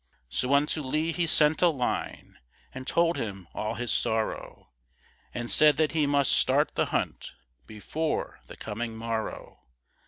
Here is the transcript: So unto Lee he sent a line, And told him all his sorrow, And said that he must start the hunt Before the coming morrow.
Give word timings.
So 0.29 0.51
unto 0.55 0.81
Lee 0.81 1.11
he 1.11 1.27
sent 1.27 1.61
a 1.61 1.67
line, 1.67 2.39
And 2.73 2.87
told 2.87 3.17
him 3.17 3.47
all 3.53 3.75
his 3.75 3.91
sorrow, 3.91 4.71
And 5.31 5.51
said 5.51 5.77
that 5.77 5.91
he 5.91 6.07
must 6.07 6.31
start 6.31 6.71
the 6.73 6.87
hunt 6.87 7.35
Before 7.67 8.39
the 8.47 8.57
coming 8.57 8.95
morrow. 8.97 9.59